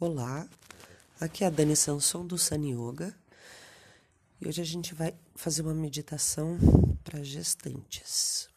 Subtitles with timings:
[0.00, 0.48] Olá,
[1.20, 3.12] aqui é a Dani Sanson do Sun Yoga
[4.40, 6.56] e hoje a gente vai fazer uma meditação
[7.02, 8.48] para gestantes.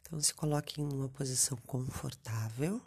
[0.00, 2.80] Então, se coloque em uma posição confortável,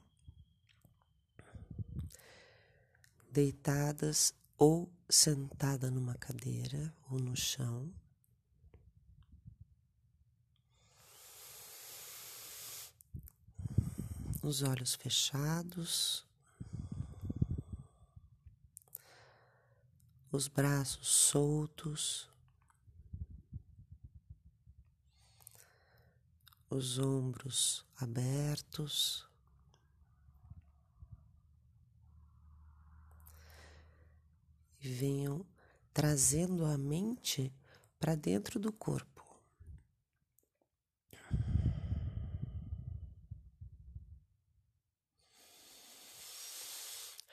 [3.29, 7.93] deitadas ou sentada numa cadeira ou no chão.
[14.41, 16.28] Os olhos fechados.
[20.31, 22.29] Os braços soltos,
[26.69, 29.27] os ombros abertos.
[34.81, 35.45] E venham
[35.93, 37.51] trazendo a mente
[37.99, 39.19] para dentro do corpo.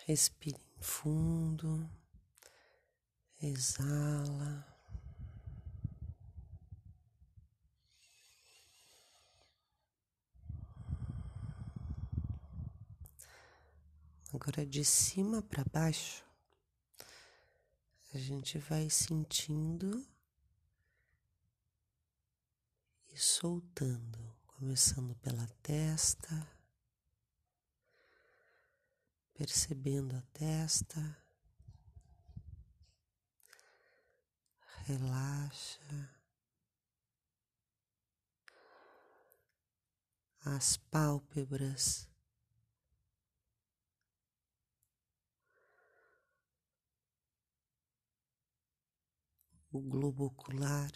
[0.07, 1.89] Respire fundo.
[3.47, 4.67] Exala.
[14.35, 16.25] Agora de cima para baixo,
[18.13, 20.05] a gente vai sentindo
[23.13, 26.51] e soltando, começando pela testa,
[29.35, 31.26] percebendo a testa.
[34.87, 36.17] Relaxa
[40.45, 42.09] as pálpebras.
[49.73, 50.93] O globo ocular,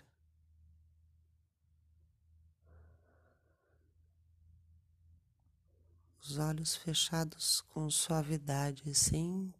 [6.21, 9.53] os olhos fechados com suavidade, sem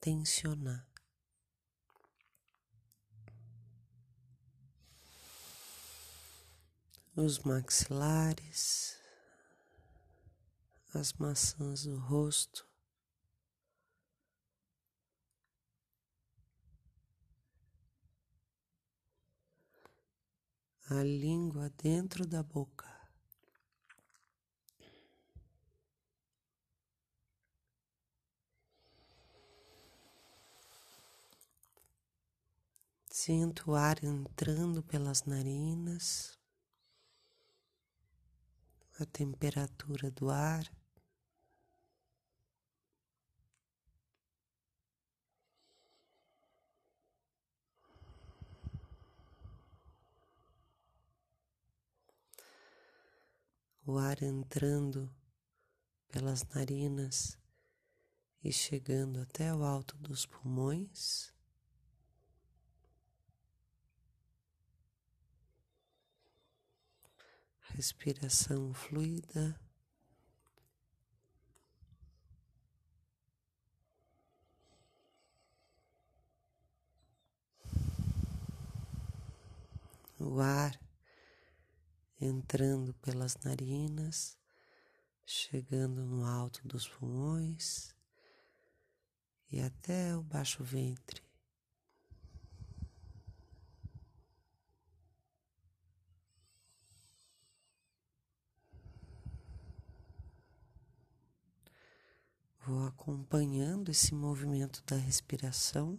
[0.00, 0.91] tensionar.
[7.14, 8.98] Os maxilares,
[10.94, 12.66] as maçãs do rosto.
[20.88, 22.90] A língua dentro da boca.
[33.10, 36.41] Sinto o ar entrando pelas narinas
[39.02, 40.70] a temperatura do ar.
[53.84, 55.12] O ar entrando
[56.08, 57.36] pelas narinas
[58.44, 61.34] e chegando até o alto dos pulmões.
[67.74, 69.58] Respiração fluida.
[80.18, 80.78] O ar
[82.20, 84.38] entrando pelas narinas,
[85.26, 87.94] chegando no alto dos pulmões
[89.50, 91.31] e até o baixo ventre.
[102.64, 105.98] Vou acompanhando esse movimento da respiração.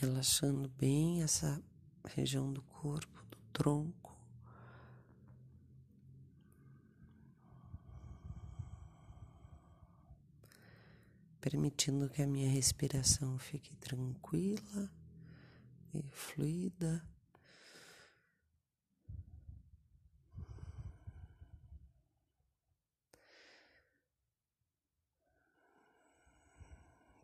[0.00, 1.62] Relaxando bem essa
[2.06, 4.05] região do corpo, do tronco.
[11.48, 14.92] Permitindo que a minha respiração fique tranquila
[15.94, 17.08] e fluida.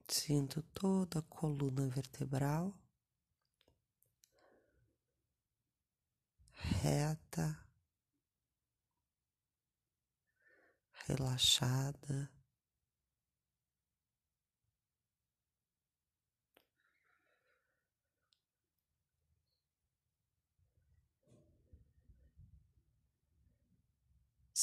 [0.07, 2.73] Sinto toda a coluna vertebral
[6.53, 7.59] reta,
[11.09, 12.42] relaxada.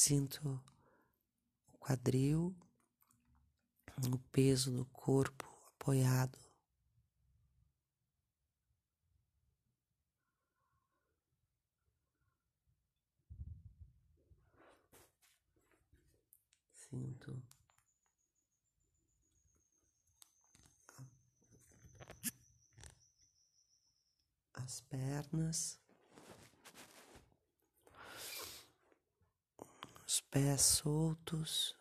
[0.02, 0.58] Sinto
[1.74, 2.56] o quadril,
[4.10, 5.44] o peso do corpo
[5.74, 6.38] apoiado.
[16.74, 17.42] Sinto
[24.54, 25.78] as pernas,
[30.10, 31.76] os pés soltos.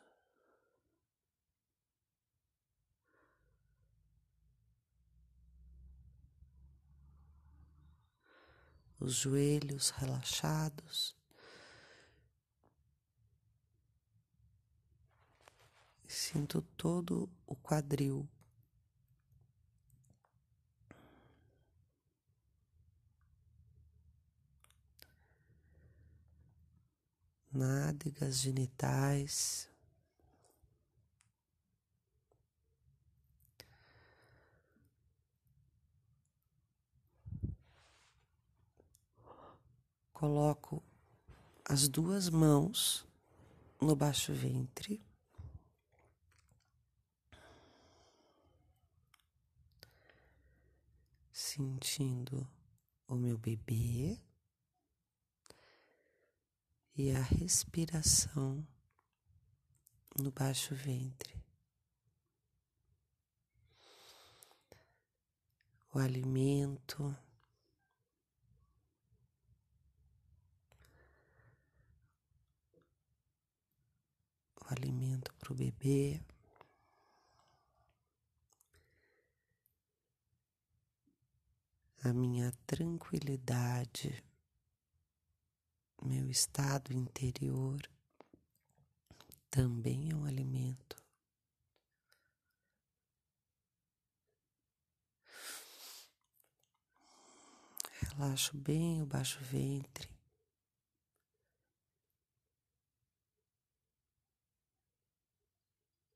[9.00, 11.16] Os joelhos relaxados.
[16.07, 18.28] Sinto todo o quadril.
[27.59, 29.69] Nádegas genitais.
[40.13, 40.81] Coloco
[41.65, 43.06] as duas mãos
[43.81, 45.01] no baixo ventre.
[51.33, 52.47] Sentindo
[53.06, 54.17] o meu bebê
[57.01, 58.68] e a respiração
[60.18, 61.34] no baixo ventre.
[65.94, 67.18] O alimento,
[74.57, 76.22] o alimento para o bebê.
[82.04, 84.22] A minha tranquilidade
[86.01, 87.81] meu estado interior
[89.51, 90.98] também é um alimento.
[98.01, 100.10] Relaxo bem o baixo ventre.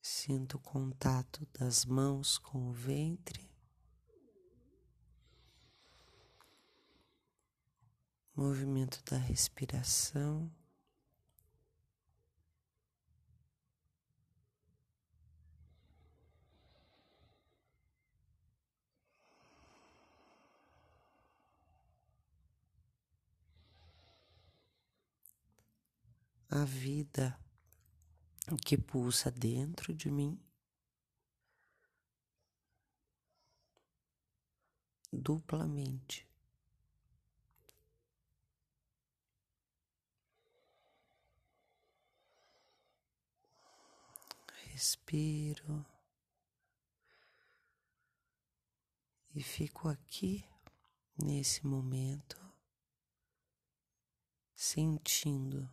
[0.02, 3.53] Sinto o contato das mãos com o ventre.
[8.44, 10.52] Movimento da respiração.
[26.50, 27.40] A vida
[28.66, 30.38] que pulsa dentro de mim,
[35.14, 36.33] duplamente.
[44.74, 45.86] Respiro
[49.36, 50.44] e fico aqui
[51.16, 52.42] nesse momento
[54.56, 55.70] sentindo,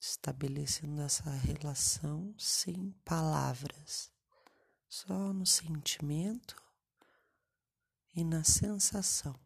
[0.00, 4.10] estabelecendo essa relação sem palavras,
[4.88, 6.56] só no sentimento
[8.14, 9.38] e na sensação.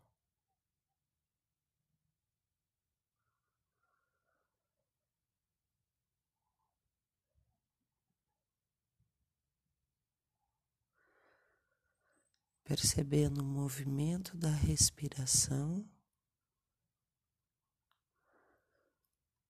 [12.75, 15.87] Percebendo o movimento da respiração,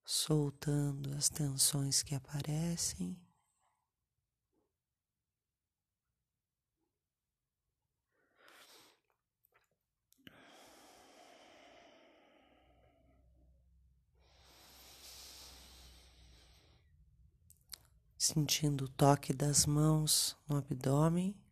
[0.03, 3.17] soltando as tensões que aparecem.
[18.17, 21.42] Sentindo o toque das mãos no abdômen.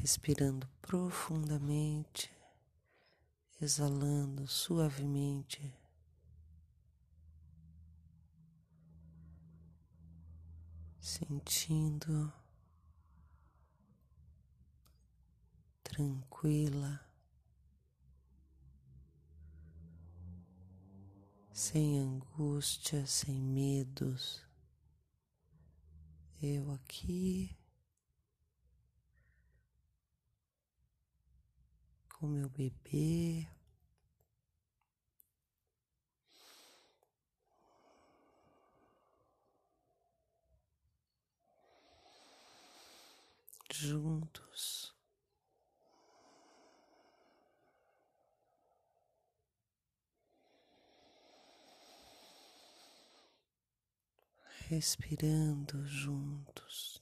[0.00, 2.30] Respirando profundamente,
[3.60, 5.74] exalando suavemente.
[11.00, 12.32] Sentindo
[15.82, 17.00] tranquila,
[21.52, 24.46] sem angústia, sem medos.
[26.40, 27.57] Eu aqui
[32.18, 33.46] com meu bebê.
[43.72, 44.92] Juntos.
[54.68, 57.00] Respirando juntos.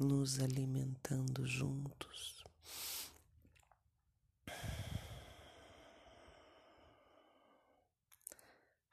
[0.00, 2.42] Nos alimentando juntos.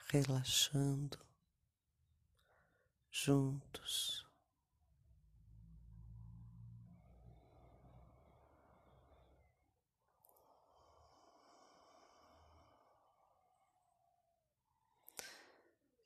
[0.10, 1.18] Relaxando
[3.10, 4.28] juntos.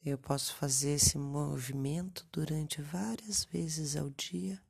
[0.06, 4.62] Eu posso fazer esse movimento durante várias vezes ao dia,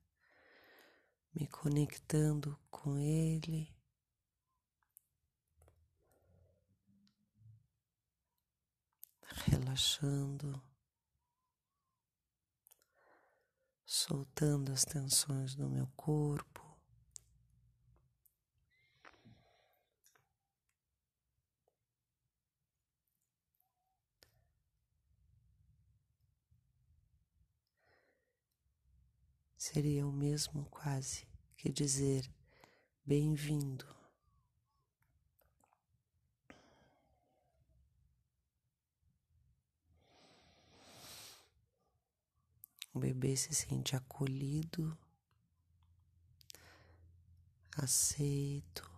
[1.34, 3.74] me conectando com ele.
[9.46, 10.62] Relaxando,
[13.86, 16.61] soltando as tensões do meu corpo.
[29.62, 32.28] Seria o mesmo quase que dizer
[33.06, 33.86] bem-vindo.
[42.92, 44.98] O bebê se sente acolhido,
[47.78, 48.92] aceito,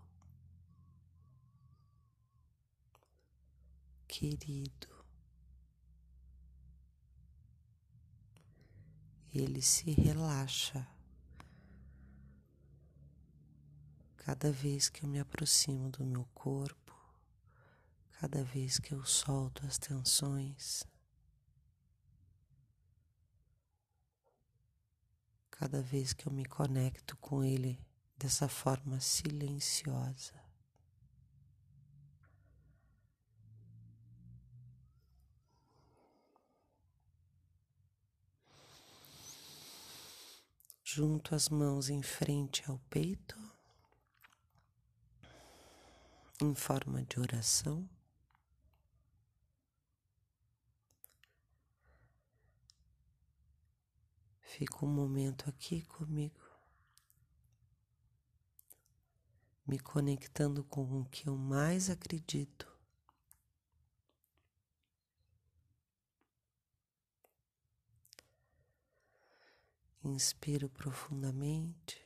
[4.07, 4.92] querido.
[9.33, 10.87] Ele se relaxa.
[14.17, 16.93] Cada vez que eu me aproximo do meu corpo,
[18.11, 20.83] cada vez que eu solto as tensões,
[25.49, 27.79] cada vez que eu me conecto com ele
[28.17, 30.42] dessa forma silenciosa.
[40.95, 43.35] Junto as mãos em frente ao peito,
[46.39, 47.89] em forma de oração.
[54.39, 56.39] Fico um momento aqui comigo,
[59.65, 62.72] me conectando com o que eu mais acredito
[70.05, 72.01] Inspiro profundamente.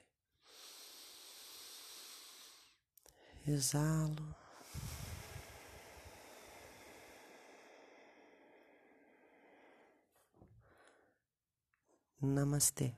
[3.48, 4.36] Exalo.
[12.22, 12.94] Namastê.